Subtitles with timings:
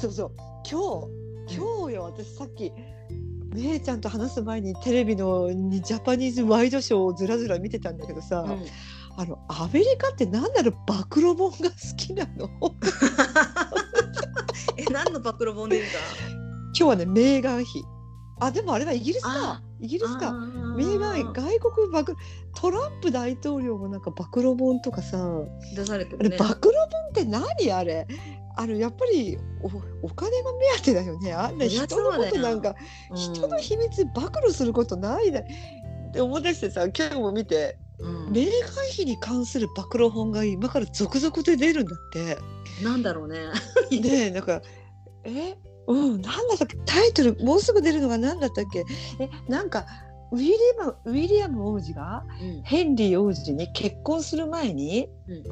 [0.00, 0.30] そうそう。
[0.70, 1.08] 今
[1.48, 2.72] 日今日よ私さっき
[3.54, 8.64] 姉ちゃんと話す前にテレビのにジャパニーズワイドショーをずらずら見てたんだけどさ、うん。
[9.16, 12.48] あのアメリカってなんだろう暴露本が好きなの？
[14.76, 16.00] え何の暴露本ですか？
[16.28, 17.82] 今日はねメーガン妃。
[18.40, 19.30] あでもあれはイギリスか。
[19.32, 20.32] あイギリスか。
[20.76, 22.16] メーガン妃外国暴露
[22.54, 25.18] トランプ大統領もなんか暴露本とかさ。
[25.74, 26.36] 出されてるね。
[26.36, 26.68] 暴露本
[27.10, 27.42] って何
[27.72, 28.06] あれ？
[28.60, 31.32] あのやっぱりおお金が目当てだよね。
[31.32, 32.74] あんな人のことなんか
[33.14, 35.44] 人の秘密暴露することないだっ
[36.12, 38.32] て思い出してさ今日も見てうん。
[38.32, 42.36] メーガン妃に関する暴露本が今から続々で出るんだって。
[42.82, 43.38] なんだろうね。
[43.90, 44.60] でなんか
[45.22, 45.56] え？
[45.86, 46.76] うんなんだったっけ？
[46.84, 48.84] タイトルもうすぐ出るのが何だったっけ？
[49.20, 49.86] えなんか
[50.30, 52.62] ウィリアムウィリアム王子がうん。
[52.62, 55.44] ヘンリー王子に結婚する前に、うん。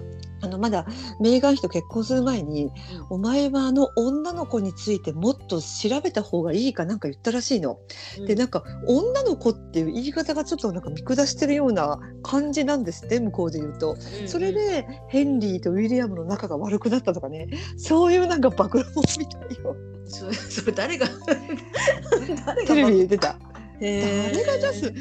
[0.42, 0.86] あのまだ
[1.20, 2.70] メーガン妃と結婚する前に、
[3.10, 7.78] お前はあの女の子についてもっと調べた方がいいかなんか言ったらしいの。
[8.26, 13.96] でなんか女の子っていう言い方がちょっとなんか見下してるような感じなんですって向こうで言うと。
[14.20, 17.48] うんそれでヘンリーとウィリアムの仲が悪くなったとかね。
[17.76, 19.76] そういうなんか暴露本みたいよ。
[20.06, 23.38] それ誰が誰がテレビで言ってた。
[23.80, 24.95] 誰が出す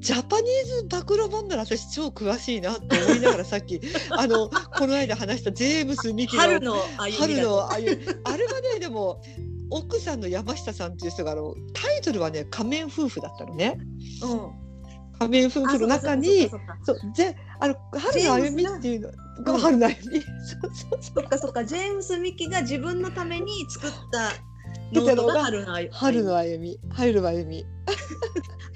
[0.00, 6.74] ジャパニーズ暴露本なら私超詳しいなって思いながらさっき あのこの間話したジェームス・ミキの春の
[7.18, 9.22] 春だのあゆあれはねでも
[9.70, 13.78] 奥さんの山下さんっていう人があのタイトルはね仮面夫婦だったのね。
[14.22, 14.68] うん。
[15.18, 19.10] 仮面夫婦の中にあそうぜあの春の歩みっていうの
[19.42, 20.20] が春の歩み。
[20.42, 21.00] そうそうそう。
[21.02, 21.64] そっかそっか。
[21.64, 24.32] ジェームス・ミキが自分のために作った
[24.92, 25.64] ノートが春
[26.24, 26.78] の歩み。
[26.90, 27.66] 春の歩み。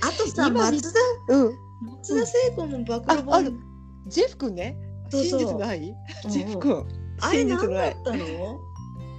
[0.02, 1.52] あとさ松田うん。
[2.00, 3.22] 松田聖子も暴露あある。
[3.22, 3.60] 本
[4.08, 4.76] ジェフ君ね。
[5.10, 5.90] 真実の愛。
[6.24, 6.86] うんジェフ君。
[7.20, 8.60] あれ真実の愛何だったの？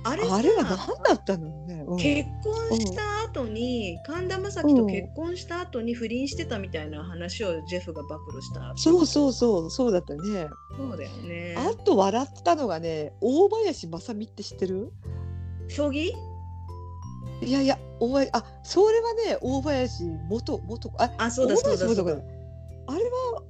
[0.06, 1.66] あれさあれは何だったの？
[1.66, 1.98] ね、うん。
[1.98, 9.72] 結婚した後に神田正輝と結婚した後に不倫してたみたいな話をジェフが暴露したそうそうそう。
[9.72, 10.20] そうだったね。
[10.78, 11.56] そうだよね。
[11.58, 14.92] あと笑ったのがね大林雅美って知ってる？
[15.70, 16.12] 将棋？
[17.44, 22.12] いやいや大林あそれはね大林元元ああそうだ大そうだそうだ。
[22.88, 23.44] あれは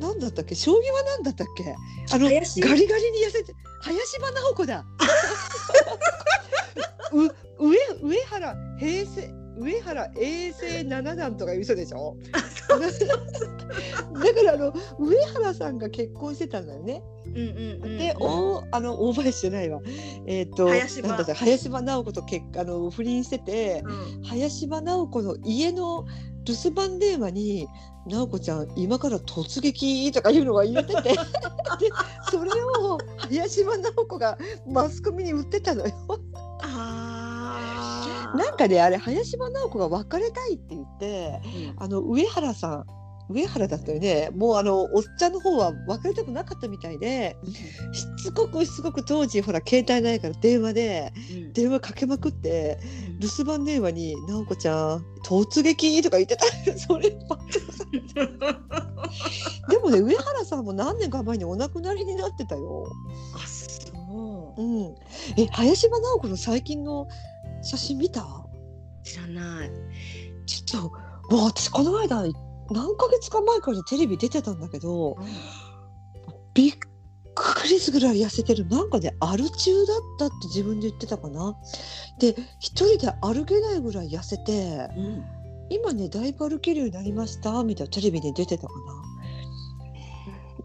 [0.00, 0.54] 何だったっけ？
[0.54, 1.74] 将棋は何だったっけ？
[2.12, 2.90] あのガリ林ガリに痩
[3.30, 4.84] せて林場直子だ。
[7.12, 7.24] う
[7.68, 12.16] 上上原平成上原永世七段とかいう人でしょ？
[12.28, 12.48] だか
[14.42, 17.02] らあの上原さんが結婚してたんだよね。
[17.34, 17.92] うんうんうん。
[17.92, 17.98] うん。
[17.98, 19.80] で、おあの大林じゃないわ。
[20.26, 21.08] えっ、と林場。
[21.08, 24.22] なんだ林場直子と結あの不倫してて、うん。
[24.24, 26.06] 林場直子の家の
[26.44, 27.68] 留守番電話に
[28.06, 31.02] 直子ちゃん今から突撃とかいうのが入れてて。
[31.80, 31.88] で
[32.30, 32.50] それ
[32.80, 35.92] を林場直子がマスコミに売ってたのよ。
[38.34, 41.82] なんかねあれ林場直子が別れたいって言ってうん。
[41.82, 42.86] あの上原さん
[43.30, 44.30] 上原だったよね。
[44.34, 47.36] もうあのおっちゃんの方は別れたくなかったみたいで
[47.92, 51.52] しつこくしつこく当時ほら携帯ないから電話でうん。
[51.52, 52.78] 電話かけまくって
[53.18, 56.44] 留守番電話に「直子ちゃん突撃!」とか言ってた。
[56.78, 57.44] そればっか
[57.92, 58.02] り。
[59.70, 62.90] でもね上原さんも何年か前にお亡くなりになってたよ。
[63.34, 63.90] あそ
[64.56, 64.62] う。
[64.62, 64.94] うん、
[65.36, 67.08] え林場直子の最近の
[67.62, 68.44] 写真見た？
[69.02, 69.70] 知らない。
[70.46, 72.24] ちょっともう私この間
[72.70, 75.16] 何ヶ月か前からテレビ出てたんだけど
[76.54, 76.74] びっ
[77.34, 78.66] くりするぐらい痩せてる。
[78.68, 81.54] なんかねアル中だったって自分で言ってたかな。
[82.20, 85.24] で一人で歩けないぐらい痩せてうん。
[85.70, 89.13] 今ねだいぶ歩けるようになりましたみたいなテレビで出てたかな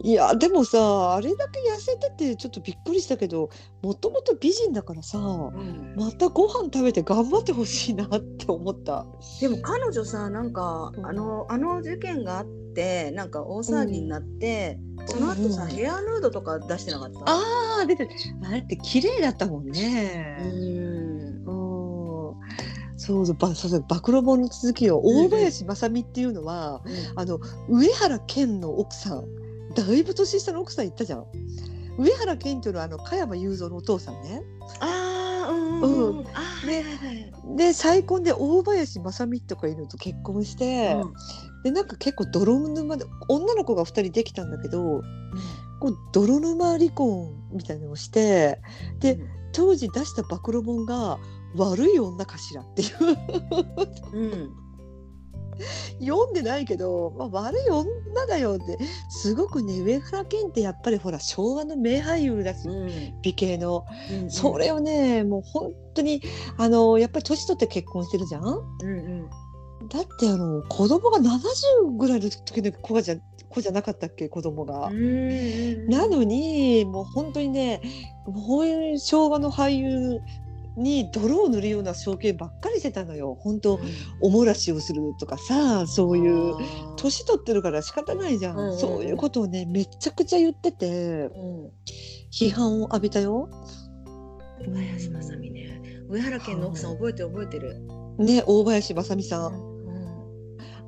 [0.02, 3.50] いやでもさあれだけ痩せててちょっとびっくりしたけど
[3.82, 5.94] もともと美人だからさうん。
[5.94, 9.04] またご飯食べて頑張ってほしいなって思った。
[9.40, 11.06] でも彼女さなんかうん。
[11.06, 15.68] あのあの事件があってなんか大騒ぎになって、その後さ、うん。
[15.68, 17.20] ヘアヌードとか出してなかった？
[17.26, 17.40] あ
[17.82, 18.10] あ出てる
[18.44, 20.38] あれって綺麗だったもんうね。
[20.44, 21.44] ん。
[21.46, 21.80] うん。
[22.96, 26.82] そうそうばそうそう暴露本の続きを大林正美っていうのは、
[27.16, 27.38] あの
[27.68, 29.24] 上原健の奥さん
[29.74, 31.26] だいぶ年下の奥さん言ったじゃん。
[31.98, 34.42] 上原健っていうのはあの加山雄三のお父さんね。
[34.80, 36.24] ああうんうんうん。
[36.66, 36.84] で
[37.56, 40.96] で再婚で大林正美とかいうのと結婚して、
[41.64, 45.02] でなんか結構泥沼で女の子が2人できたんだけど
[45.80, 48.60] こう泥沼離婚みたいなのをして
[49.00, 49.18] で
[49.52, 51.18] 当時出した暴露本が
[51.56, 52.96] 悪い女かしらっていう。
[54.12, 54.69] うんうん
[56.00, 57.86] 読んでないけど、まあ、悪い女
[58.26, 58.78] だよって
[59.08, 62.68] すごくね上原健ってやっぱりほら昭和の名俳優だし、
[63.22, 63.84] 美形の、
[64.28, 66.22] それをねもう本当に
[66.56, 68.42] あのやっぱり年取って結婚してるじゃん？
[68.44, 68.90] うんう
[69.84, 69.88] ん。
[69.88, 73.16] だってあの子供が70ぐらいの時の子がじゃ
[73.48, 74.90] 子じゃなかったっけ子供が。
[75.88, 77.80] なのにもう本当にね
[78.46, 80.20] こういう昭和の俳優
[80.76, 83.36] に泥を塗るような証券ばっかりしてたのよ。
[83.40, 83.80] 本当、うん、
[84.20, 86.54] おもらしをするとかさそういう
[86.96, 91.70] 年取ってるから仕方ないじゃん、うんうん、そういうことをねめちゃくちゃ言ってて、うん、
[92.32, 93.48] 批判を浴びたよ。
[94.64, 95.80] 小林まさみね。
[96.08, 97.80] 上原家の奥さん覚えて覚えてる？
[98.18, 99.70] ね大林まさみさん。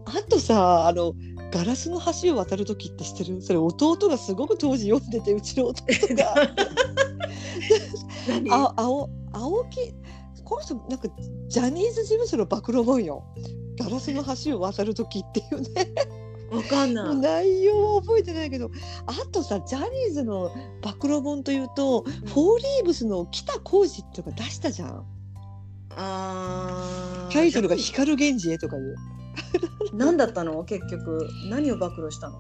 [0.05, 1.14] あとさあの
[1.52, 3.43] ガラスの橋を渡る時って知ってる？
[3.43, 5.84] それ弟がすごく当時読んでてうちの弟
[6.17, 6.34] が。
[8.50, 9.94] あ青青木
[10.44, 11.08] この人なんか
[11.49, 13.25] ジャニーズ事務所の暴露本よ。
[13.79, 15.93] ガラスの橋を渡る時っていうね。
[16.50, 17.17] わかんない。
[17.17, 18.70] 内容は覚えてないけど。
[19.06, 20.50] あとさジャニーズの
[20.82, 25.06] 暴露本というと、うん、フォーリーブスの北浩二っていうのが出したじゃん。
[25.94, 28.96] あタイトルが「光源氏へ」とかいう。
[29.94, 30.64] 何だったの？
[30.64, 32.38] 結局何を暴露したの？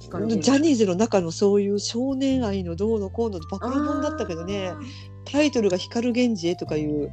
[0.04, 4.72] ジャニーズの中のそういう少年愛のどうのこうの暴露本だったけどね
[5.24, 7.12] タイトルが「光源氏へ」とかいう、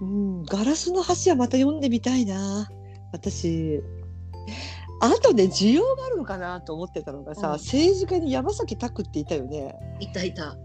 [0.00, 2.68] うん、ガラスの橋はまた読んでみたいな
[3.12, 3.82] 私。
[4.98, 9.74] あとね需要があるのかなと思ってたのがさ、うん、政治家に山崎拓っていたよね。
[10.00, 10.56] いたいた。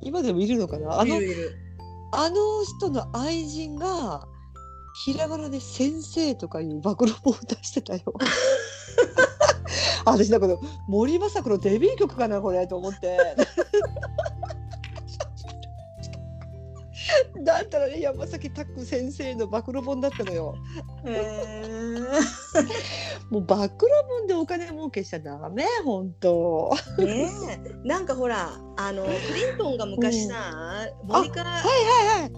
[0.00, 1.00] 今でもいるのかな？
[1.00, 1.16] あの
[2.12, 4.26] あの人の愛人が
[5.04, 8.02] ひらがなで先生とかいう暴露本を出してたよ。
[10.06, 13.18] 私だけど森昌子のデビュー曲かなこれと思って。
[17.44, 20.56] だったらね山崎拓先生の暴露本だったのよ。
[23.30, 23.68] もう暴露
[24.08, 26.74] 本でお金儲けしちゃダメ本当。
[26.98, 27.28] ね
[27.84, 31.68] なんかほらあのクリントンが昔さ、うん、モニカはいは
[32.18, 32.32] いはい。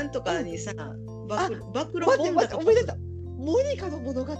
[0.00, 1.06] あんとかにさ、うん。
[1.26, 1.60] 暴露
[2.04, 2.96] 本だと思い出した。
[3.38, 4.34] モニカの物語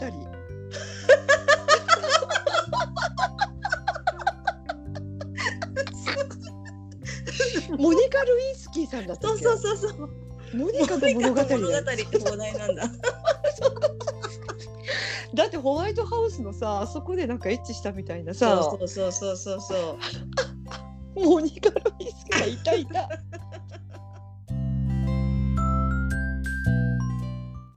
[7.78, 10.10] モニカ・ルイスキーさんだったそうそうそうそう。
[10.54, 12.84] モニカの物語物語って放題なんだ
[15.34, 18.62] だってホワイトハウスのさあそこでなんかエッチしたみたいなさ。
[18.62, 19.98] そうそうそうそうそ
[21.16, 21.20] う。
[21.26, 23.08] モニカ・ルイスキーがいたいた